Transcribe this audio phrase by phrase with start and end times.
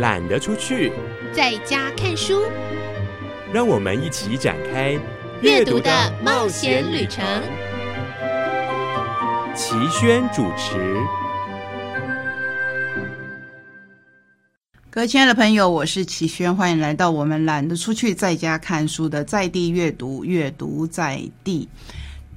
[0.00, 0.90] 懒得出去，
[1.30, 2.40] 在家看书。
[3.52, 4.98] 让我们一起展开
[5.42, 5.90] 阅读的
[6.24, 7.22] 冒险旅程。
[9.54, 10.96] 齐轩主持。
[14.88, 21.68] 各位亲爱的朋友，我是齐轩，欢迎来到我们懒得出去，在家看书的在地阅读，阅读在地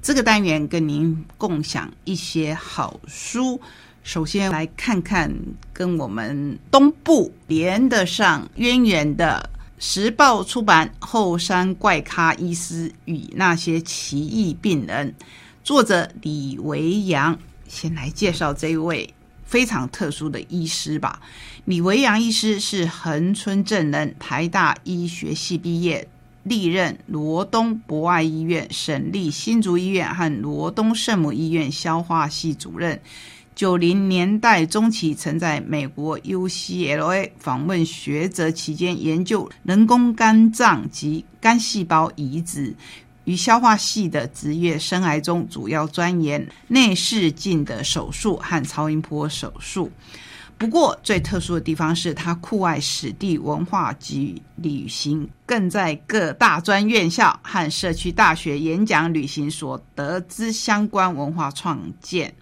[0.02, 3.62] 这个单元，跟您共享一些好书。
[4.04, 5.34] 首先来看看
[5.72, 15.16] 跟我们东部连得上渊源的时报出版《后山怪咖医师与那些奇异病人》，
[15.64, 17.40] 作者李维阳。
[17.66, 19.14] 先来介绍这位
[19.46, 21.22] 非常特殊的医师吧。
[21.64, 26.08] 李维阳医师是恒春镇人，台大医学系毕业，
[26.44, 33.02] 历任罗东博爱医院、省立新竹医院和罗东圣母医院消化系主任。
[33.56, 42.76] 九零年代中期，曾在美国 UCLA 访问学者期间，研究人工肝脏及肝细胞移植
[43.26, 49.92] 与消化系的职业生涯中，主要钻研内视镜的手术和超音波手术。
[50.58, 62.34] 不过，最特殊的地方是他酷爱史地文化及旅行，更在各大专院校和社区大学演讲旅行所得知相关文化创建。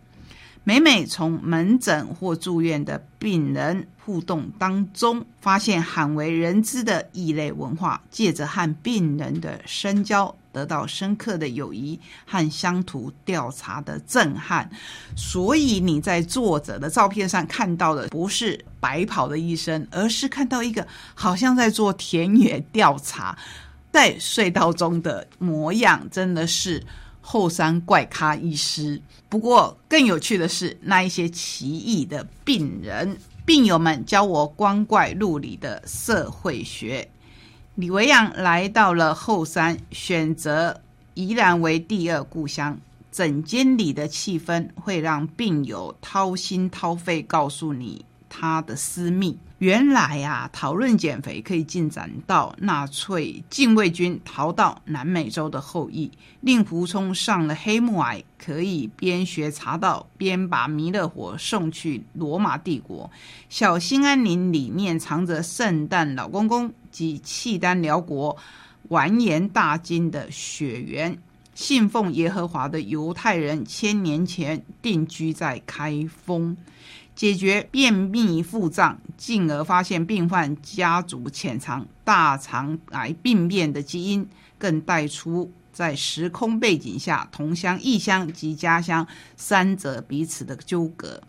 [0.64, 14.70] 每每从门诊或住院的病人互动当中，发现罕为人知的异类文化，借着和病人的深交，得到深刻的友谊和乡土调查的震撼。
[15.16, 23.36] 所以你在作者的照片上看到的不是白袍的医生，而是看到一个好像在做田野调查，
[23.92, 26.84] 在隧道中的模样，真的是。
[27.32, 37.10] 后山怪咖医师，不过更有趣的是，那一些奇异的病人、病友们教我光怪陆离的社会学。
[37.76, 40.82] 李维阳来到了后山，选择
[41.14, 42.78] 宜兰为第二故乡。
[43.14, 49.38] 诊间里的气氛会让病友掏心掏肺告诉你他的私密。
[49.62, 63.08] 原来呀，讨论减肥可以进展到纳粹禁卫军逃到南美洲的后裔；令狐冲上了黑木崖，可以边学茶道边把弥勒佛送去罗马帝国；
[63.50, 68.36] 小兴安岭里面藏着圣诞老公公及契丹辽国
[68.88, 71.14] 完颜大金的血缘；
[71.54, 76.58] 信奉耶和华的犹太人千年前定居在开封。
[77.16, 84.28] 解决便秘腹胀，进而发现病患家族潜藏大肠癌病变的基因，
[84.58, 89.06] 更带出在时空背景下同乡异乡及家乡
[89.36, 91.22] 三者彼此的纠葛，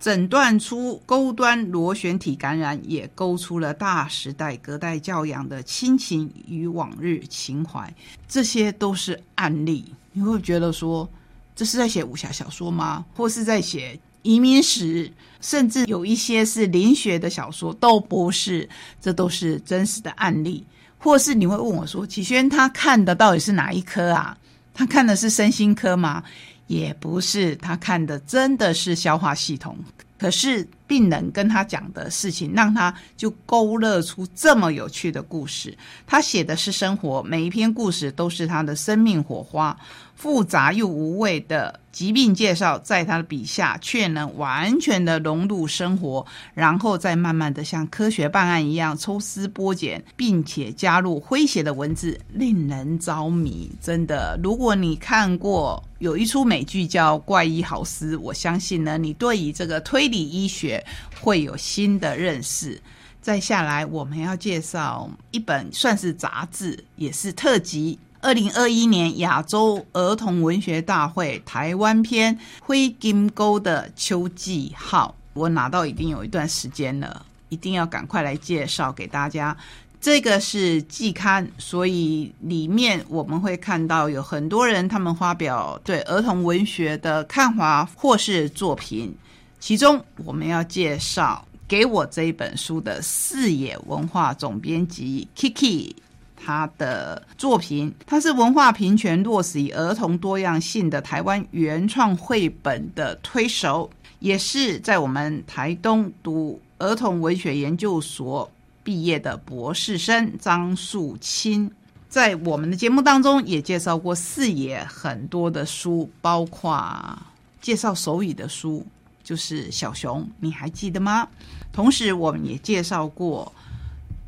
[0.00, 7.94] 诊断出钩端螺旋体感染，也勾出了大时代隔代教养的亲情与往日情怀。
[8.26, 11.08] 这些都是案例，你会觉得说
[11.54, 13.04] 这是在写武侠小说吗？
[13.14, 14.00] 或是在写？
[14.22, 15.10] 移民史，
[15.40, 18.68] 甚至有一些是林学的小说，都不是，
[19.00, 20.64] 这都是真实的案例。
[20.98, 24.36] 或是你会问我说：“启轩他看的到底是哪一科啊？
[24.74, 26.22] 他看的是身心科吗？
[26.66, 29.76] 也不是，他看的真的是消化系统。
[30.18, 35.78] 可是病人跟他讲的事情，让他就勾勒出这么有趣的故事。
[36.04, 39.76] 他写的是生活，每一篇故事都是他的生命火花。”
[40.20, 53.70] 复杂又无味的疾病介绍，在他的笔下却能完全的融入生活，然后再慢慢的像科学办案一样抽丝剥茧，并且加入诙谐的文字，令人着迷。
[53.80, 60.79] 真的，如果你看过有一出美剧叫《怪医豪斯》，我相信呢，你对于这个推理医学
[61.20, 62.80] 会有新的认识。
[63.22, 67.98] 再下来，我们要介绍一本算是杂志，也是特辑。
[68.22, 79.56] 二零二一年亚洲儿童文学大会台湾篇《灰金钩的秋季号》，我拿到已经有一段时间了，一定要赶快来介绍给大家。
[80.00, 89.14] 这个是季刊，所以里面我们会看到有很多人他们发表对儿童文学的看法或是作品。
[89.60, 95.94] 其中我们要介绍给我这一本书的视野文化总编辑 Kiki。
[96.42, 103.90] 他的作品，他是文化平权落实与儿童多样性的台湾原创绘本的推手，
[104.20, 108.50] 也是在我们台东读儿童文学研究所
[108.82, 111.70] 毕业的博士生张树清。
[112.08, 117.18] 在我们的节目当中也介绍过四野很多的书，包括
[117.60, 118.84] 介绍手语的书，
[119.30, 121.28] 就是小熊，你还记得吗？
[121.72, 123.52] 同时，我们也介绍过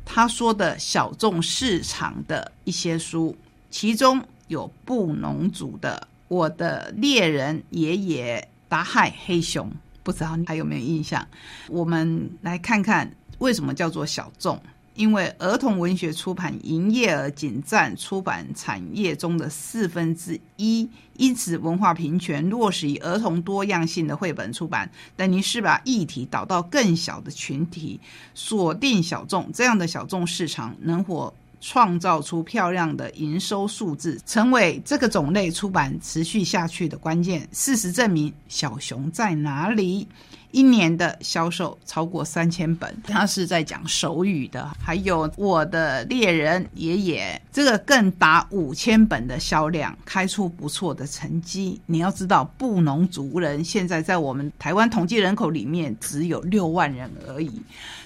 [0.05, 3.35] 他说的小众市场的一些书，
[3.69, 9.69] 其中有布农族的《我的猎人爷爷达海黑熊》，
[10.03, 11.27] 不知道你还有没有印象？
[11.67, 14.57] 我们来看看为什么叫做小众。
[14.95, 20.87] 因为儿童文学出版营业额仅占出版产业中的四分之一，
[21.17, 27.99] 因此文化平权落实以儿童多样性的绘本出版，等于是把议题导到更小的群体，
[28.35, 37.47] 锁定小众，这样的小众市场能否创造出漂亮的营收数字，成为这个种类出版持续下去的关键。
[37.53, 40.05] 事实证明，小熊在哪里？
[40.51, 44.69] 一年的销售超过三千本，他是在讲手语的。
[44.77, 51.81] 还有我的猎人爷爷，这个更达五千本的销量，开出不错的成绩。
[51.87, 57.59] 你要知道，布农族人现在在我们台湾统计人口里面只有六万人而已，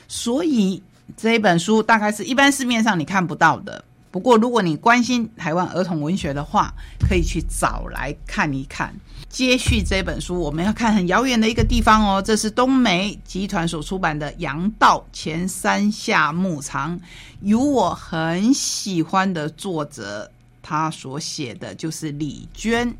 [0.08, 0.82] 所以
[1.16, 3.84] 这一本书大概是一般市面上你看不到的。
[4.10, 8.94] 不过，如果你关心台湾儿童文学的话，可以去找来看一看。
[9.30, 12.22] 接续这本书，我们要看很遥远的一个地方哦。
[12.22, 16.98] 这是东梅集团所出版的《杨道前山下牧场》，
[17.42, 20.32] 有我很喜欢的作者，
[20.64, 22.96] 他所写的就是李娟，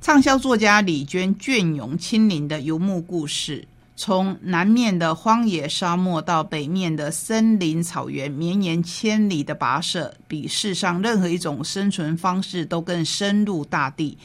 [0.00, 3.68] 畅销作家李娟隽永亲临的游牧故事。
[3.94, 14.18] 从南面的荒野沙漠到北面的森林草原，绵延千里的跋涉，比世上任何一种生存方式都更深入大地。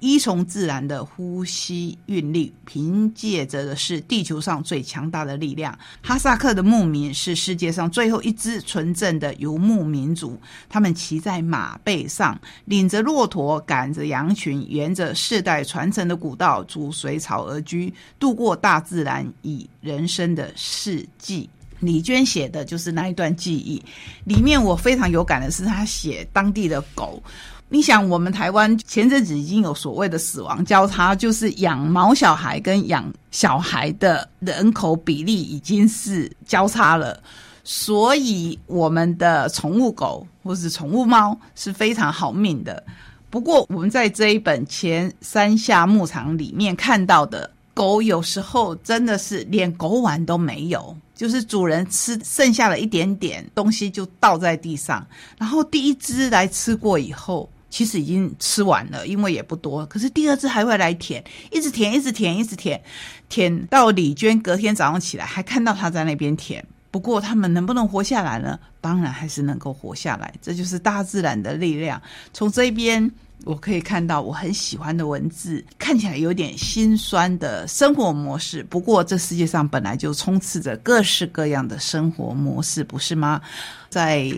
[0.00, 5.78] 依从自然的呼吸韵律，凭借着的是地球上最强大的力量。
[6.02, 21.48] 哈萨克的牧民是世界上最后一支纯正的游牧民族，他们骑在马背上，领着骆驼，赶着羊群，沿着世代传承的古道，逐水草而居，度过大自然与人生的四季。
[21.80, 23.82] 李娟写的就是那一段记忆，
[24.24, 27.22] 里面我非常有感的是，他写当地的狗。
[27.72, 37.22] 你想，我们台湾前阵子已经有所谓的死亡交叉，就是养毛小孩跟养小孩的人口比例已经是交叉了，
[37.62, 42.82] 所以我们的宠物狗或是宠物猫是非常好命的。
[43.30, 55.06] 不过，我们在这一本《前山下牧场》里面看到的狗，有时候真的是连狗碗都没有，就是主人吃剩下了一点点东西就倒在地上，
[55.38, 57.48] 然后第一只来吃过以后。
[57.70, 59.86] 其实已经吃完了，因为也不多。
[59.86, 62.82] 可是第二次还会来舔，一直舔，一直舔，一直舔，
[63.28, 66.62] 舔到李娟隔天早上起来还看到他在那边舔。
[66.90, 68.58] 不过他们能不能活下来呢？
[68.80, 72.02] 当然还是能够活下来，这就是大自然的力量。
[72.32, 73.08] 从这边
[73.44, 78.62] 我可以看到我很喜欢的文字，看起来有点心酸的生活模式。
[78.64, 83.40] 不过这世界上本来就充斥着各式各样的生活模式，不是吗？
[83.88, 84.32] 在。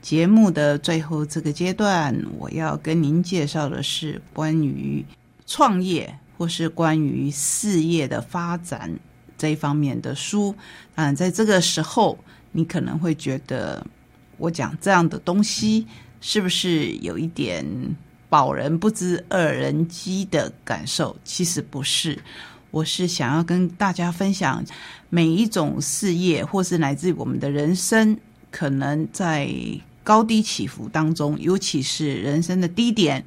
[0.00, 5.04] 节目的最后这个阶段，我要跟您介绍的是关于
[5.44, 8.90] 创业或是关于事业的发展
[9.36, 10.54] 这一方面的书。
[10.94, 12.16] 嗯，在这个时候，
[12.52, 13.84] 你可能会觉得
[14.38, 15.84] 我讲这样的东西
[16.20, 17.66] 是不是有一点
[18.28, 21.16] 保人不知二人饥的感受？
[21.24, 22.18] 其实不是，
[22.70, 24.64] 我是想要跟大家分享
[25.10, 28.18] 每一种事业，或是来自我们的人生，
[28.50, 29.50] 可能在。
[30.04, 33.22] 高低起伏当中，尤其是人生的低点，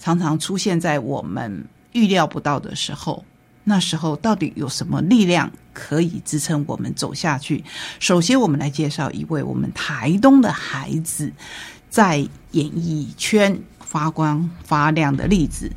[0.00, 3.24] 常常出现在我们预料不到的时候。
[3.62, 7.62] 那时候到底有什么力量可以支撑我们走下去？
[8.00, 11.32] 首先，我们来介绍一位我们台东的孩子
[11.88, 12.16] 在
[12.50, 13.56] 演艺圈
[13.94, 15.70] 发光发亮的例子。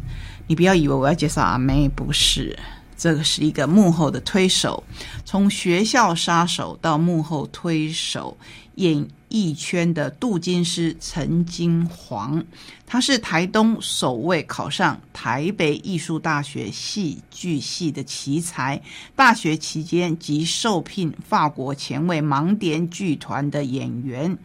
[0.48, 2.58] 你不要以为我要介绍阿妹，不是，
[2.98, 4.84] 这个是一个幕后的推手，
[5.24, 8.36] 从学校杀手到幕后推手
[8.78, 9.08] 演。
[9.30, 12.42] 艺圈的镀金师陈金煌，
[12.86, 18.82] 他是台东首位考上台北艺术大学戏剧系的奇才。
[19.18, 24.38] 大学期间即受聘法国前卫盲点剧团的演员，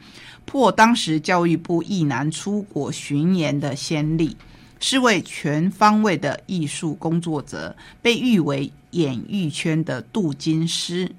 [0.44, 4.36] 破当时教育部艺男出国巡演的先例，
[4.80, 11.14] 是位全方位的艺术工作者，被誉为演艺圈的镀金师。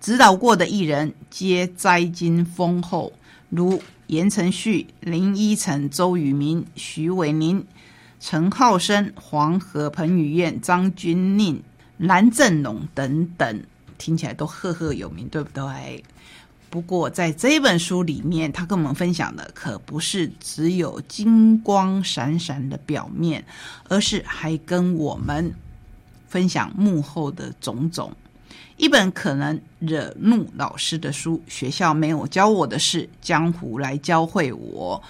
[0.00, 3.12] 指导过的艺人皆栽金丰厚，
[3.48, 7.66] 如言承旭、林依晨、周渝民、徐伟宁、
[8.20, 11.60] 陈浩生、黄河、彭于晏、张钧甯、
[11.98, 13.62] 蓝正龙等等，
[13.98, 16.04] 听起来都赫赫有名，对不对？
[16.68, 23.44] 不过在这本书里面，他跟我们分享的可不是只有金光闪闪的表面，
[23.88, 25.52] 而是还跟我们
[26.28, 28.12] 分享幕后的种种。
[28.76, 35.02] 一本可能惹怒老师的书，学校没有教我的事，江湖来教会我。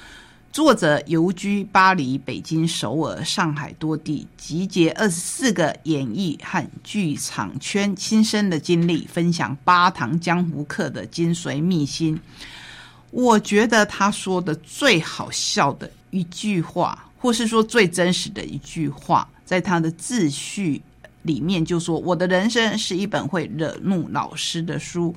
[0.53, 12.19] 作者游居巴黎、北京、首尔、上海多地，集结二十四个演艺和剧场圈亲身的经历，分享八堂江湖课的精髓秘辛。
[13.11, 20.81] 我觉得他说的最好笑的一句话，或是说最真实的一句话，在他的自序
[21.27, 25.15] 里面就说：“我的人生是一本会惹怒老师的书，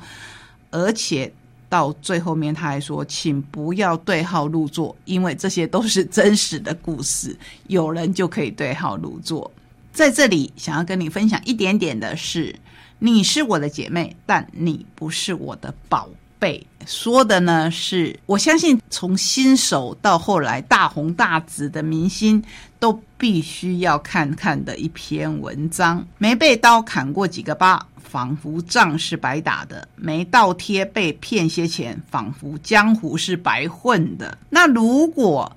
[0.71, 1.31] 而且。”
[1.69, 7.37] 到最后面，他还说：“请不要对号入座，因为这些都是真实的故事，
[7.67, 9.51] 有人就可以对号入座。”
[9.93, 12.55] 在这里，想要跟你分享一点点的是：
[12.97, 16.09] 你是我的姐妹，但你不是我的宝
[16.39, 16.65] 被。
[16.87, 22.41] 说的呢是，我相信从新手到后来大红大紫的明星，
[22.79, 26.03] 都必须要看看的一篇文章。
[26.17, 27.85] 没被刀砍过几个疤。
[28.01, 34.35] 仿佛仗是白打的，没倒贴被骗些钱，仿佛江湖是白混的。
[34.49, 35.55] 那如果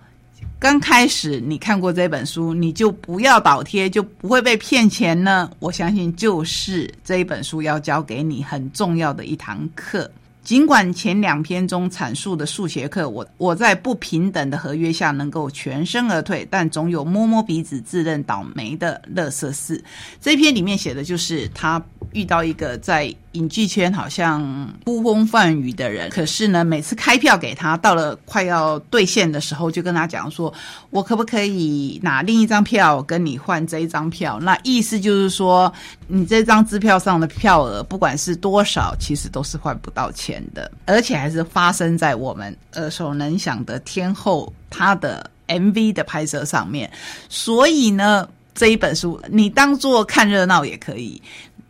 [0.59, 5.51] 刚开始你看过这本书，你就不要倒贴，就不会被骗钱呢？
[5.61, 10.11] 我相信就是这一本书要教给你很重要的一堂课。
[10.43, 19.83] 尽管前两篇中阐述的数学课，我我在不平等的合约下能够全身而退，但总有摸摸鼻子自认倒霉的乐色事。
[20.21, 21.83] 这篇里面写的就是他
[22.13, 23.15] 遇到一个在。
[23.33, 24.43] 影剧圈好像
[24.85, 30.53] 呼风唤雨的人，可是呢，每次开票给他，到了快要兑现的时候，就跟他讲说
[30.91, 35.73] ：“我可不可以拿另一张票跟你换这一张票？”那意思就是说，
[36.07, 46.91] 你这张支票上的票额不管是多少，其实都是换不到钱的，而且还是发生在我们耳熟能详的天后她的 MV 的拍摄上面。
[47.29, 51.21] 所以呢，这一本书你当做看热闹也可以。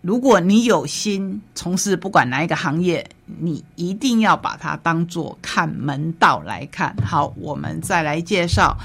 [0.02, 6.92] 如果你有心从事不管哪一个行业，你一定要把它当做看门道来看。
[7.04, 8.76] 好，我们再来介绍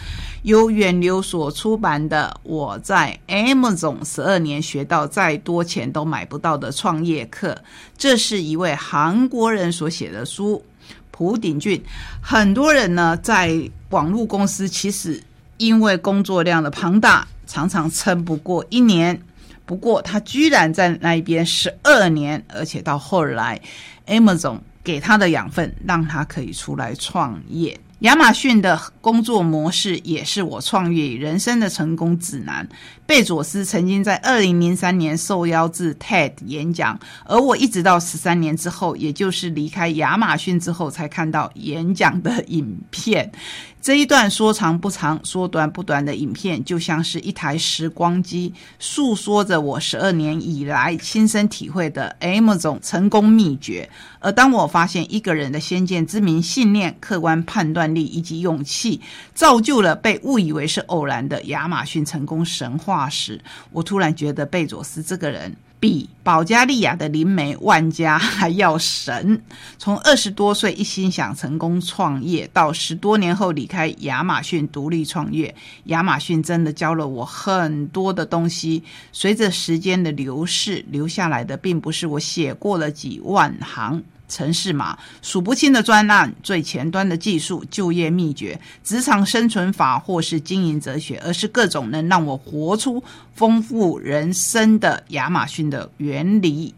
[0.44, 7.52] 由远流所出版的《我在 Amazon 十二年学到再多钱都买不到的创业课》，
[7.98, 10.64] 这是一位韩国人所写的书，
[11.10, 11.84] 朴鼎俊。
[12.22, 15.24] 很多人呢，在网络公司其实
[15.58, 19.20] 因为工作量的庞大，常常撑不过一年。
[19.68, 23.62] 不过，他居然在那一边十二年，而且到后来
[24.08, 27.78] ，Amazon 给他的养分，让他可以出来创业。
[28.02, 32.68] 亚马逊的工作模式也是我创业人生的成功指南。
[33.08, 43.32] 贝佐斯曾经在二零零三年受邀至 TED 演讲，而我一直到十三年之后，也就是离开亚马逊之后，才看到演讲的影片。
[43.80, 53.90] 这一段说长不长、说短不短的影片，就像是一台时光机，诉说着我十二年以来亲身体会的 M 种成功秘诀。
[54.20, 59.00] 而当我发现一个人的先见之明、信念、客观判断力以及勇气，
[59.34, 63.42] 造就了被误以为是偶然的亚马逊成功神话时，
[63.72, 65.56] 我突然觉得贝佐斯这个人。
[65.80, 69.42] 比保加利亚的灵媒万家还要神。
[69.78, 75.54] 从二十多岁一心想成功创业，到十多年后离开亚马逊独立创业，
[75.86, 78.84] 亚马逊真的教了我很多的东西。
[79.12, 84.04] 随着时间的流逝，留下来的并不是我写过了几万行。
[84.28, 93.04] 城市码数不清的专案，最前端的技术、就业秘诀、职场生存法，或是经营哲学，而是各种能让我活出
[93.34, 96.74] 丰富人生的亚马逊的原理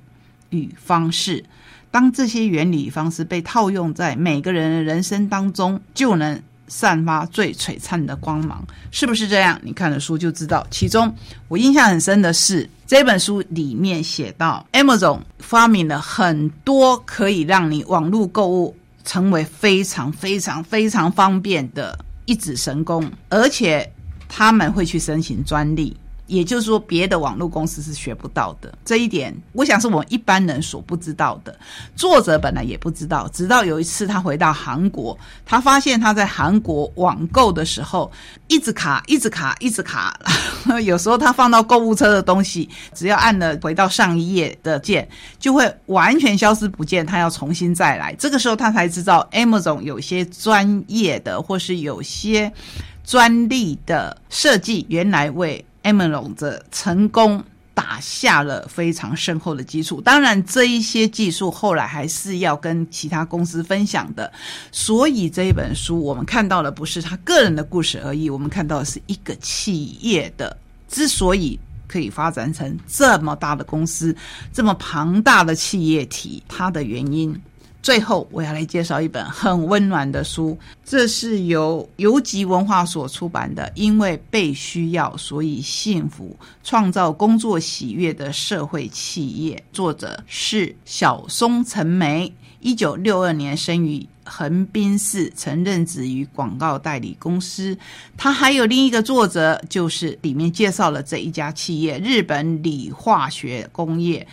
[0.50, 1.44] 与方式。
[1.92, 6.42] 当这些原理方式被套用在每个人的人生当中，就能。
[6.70, 9.60] 散发最璀璨的光芒，是不是这样？
[9.64, 10.66] 你看了书就知道。
[10.72, 11.14] 其中
[11.48, 23.92] 我印象很深的是，这本书里面写到，Amazon 发明了很多可以让你网络购物成为非常非常非常方便的一指神功，而且
[24.28, 25.98] 他们会去申请专利。
[26.30, 31.58] 也就是说，别的网络公司是学不到的这一点，我想是我们一般人所不知道的。
[31.96, 38.10] 作者本来也不知道，直到有一次他回到韩国，他发现他在韩国网购的时候
[38.48, 40.18] 一直卡，一直卡，一直卡。
[40.84, 45.08] 有时候他放到购物车的东西，只要按了回到上一页的键，
[45.40, 48.14] 就会完全消失不见，他要重新再来。
[48.16, 52.52] 这个时候他才知道，Amazon 有些专业的或是有些
[53.04, 57.44] 专利的设计，原来为 Amazon 的成功
[57.74, 60.02] 打下了非常深厚的基础。
[60.02, 64.32] 当然，这一些技术后来还是要跟其他公司分享的。
[64.72, 70.56] 所以这一本书，我们看到的不是他个人的故事而已，我们看到的是一个企业的
[70.90, 71.58] 之所以
[71.88, 74.16] 可以发展成这么大的公司，
[74.52, 77.40] 这么庞大的企业体，它的原因。
[77.82, 97.76] 最后，我要来介绍一本很温暖的书，这是由游集文化所出版的《因为被需要，所以幸福：创造工作喜悦的社会企业》，作者是小松成梅，一九六二年生于横滨市，曾任职于广告代理公司。
[98.18, 104.28] 他还有另一个作者，就是里面介绍了这一家企业——日本理化学工业。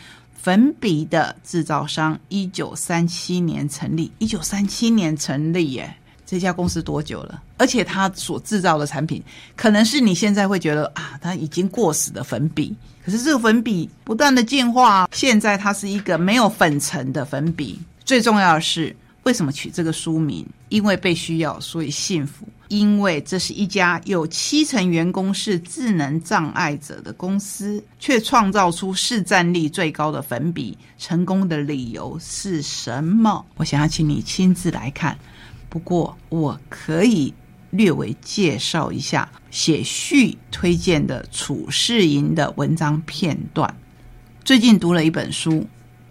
[0.47, 4.13] 粉笔的制造商，一九三七年成立。
[4.19, 5.93] 一九三七年成立耶，
[6.25, 7.43] 这家公司多久了？
[7.57, 9.21] 而且它所制造的产品，
[9.57, 12.73] 可能是你现在会觉得啊，它已经过时的粉笔。
[13.05, 17.81] 可是这个粉笔不断的进化，现在它是一个没有粉尘的粉笔。
[18.05, 18.95] 最重要的是。
[19.27, 20.47] 为什么取这个书名？
[20.69, 22.47] 因为被需要，所以幸福。
[22.69, 30.79] 因为这是一家有七成员工是智能障碍者的公司，却创造出市占率最高的粉笔。
[30.97, 33.45] 成功的理由是什么？
[33.57, 35.19] 我想要请你亲自来看。
[35.69, 37.35] 不过，我可以
[37.71, 43.77] 略微介绍一下写序推荐的楚世营的文章片段。
[44.45, 45.67] 最近读了一本书。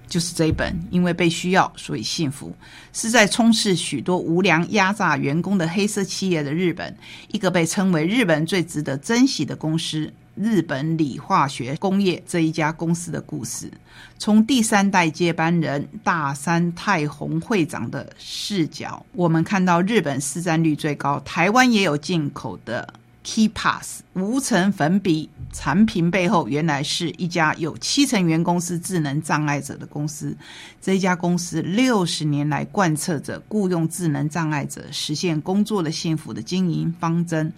[0.07, 2.55] 就是这一本，因为被需要，所以幸福，
[2.93, 6.95] 是在充斥许多无良压榨员工的黑色企业的日本，
[7.31, 13.71] 一个被称为日本最值得珍惜的公司——日本理化学工业这一家公司的故事。
[14.17, 22.93] 从第三代接班人大山太宏会长的视角，我们看到日本市占率最高，台湾也有进口的。
[23.25, 30.37] KeyPass 无尘粉笔产品背后，原来是一家有七成员工是智能障碍者的公司。
[30.79, 37.51] 这家公司六十年来贯彻着雇佣智能障碍者实现工作的幸福的经营方针，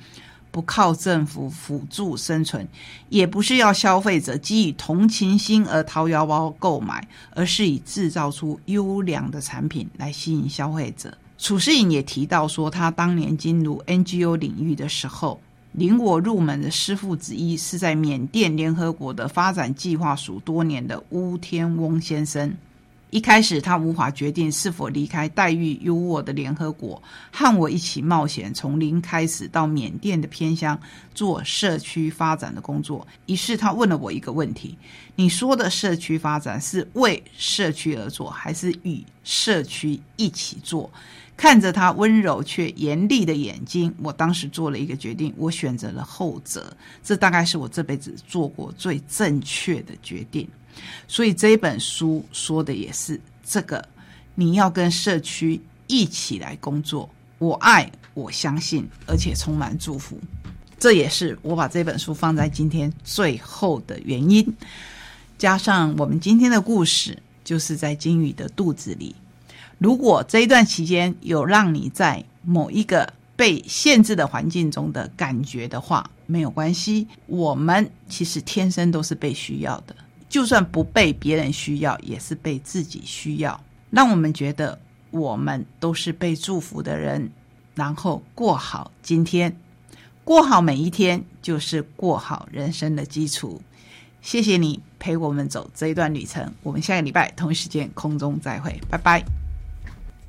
[0.52, 2.66] 不靠政府辅助生存，
[3.10, 11.18] 也不是要消费者基于同情心而掏腰包购买，而是以制造出优良的产品来吸引消费者。
[11.38, 15.42] 楚世颖也提到说，他当年进入 NGO 领域的时候。
[15.74, 22.52] 领我入门的师傅之一是在缅甸联合国的发展计划署多年的乌天翁先生。
[23.10, 27.02] 一开始，他无法决定是否离开待遇优渥的联合国，
[27.32, 30.78] 和我一起冒险从零开始到缅甸的偏乡
[31.16, 33.08] 做社区发展的工作。
[33.28, 34.78] 于是，他问了我一个问题
[35.16, 40.90] ：“你说的社区发展是为社区而做，还是与社区一起做？”
[41.38, 46.76] 看着他温柔却严厉的眼睛，我当时做了一个决定，我选择了后者。
[47.04, 50.50] 这大概是我这辈子做过最正确的决定。
[51.08, 53.88] 所以这本书说的也是这个：
[54.34, 57.08] 你要跟社区一起来工作。
[57.38, 60.20] 我爱，我相信，而且充满祝福。
[60.80, 64.44] 这也是我把这本书放在今天最后的原因。
[65.38, 69.16] 加上我们今天的故事，就是在金鱼的肚子里。
[69.78, 77.08] 如果这一段期间有让你在某一个被限制的环境中的感觉的话，没有关系。
[77.28, 79.96] 我们其实天生都是被需要的，
[80.28, 83.60] 就算不被别人需要，也是被自己需要。
[83.92, 84.80] 让我们觉得
[85.12, 87.32] 我们都是被祝福的人，
[87.76, 89.56] 然后过好今天，
[90.24, 93.62] 过好每一天，就是过好人生的基础。
[94.20, 99.47] 谢谢你陪我们走这一段旅程，我们下个礼拜同一时间空中再会，拜拜。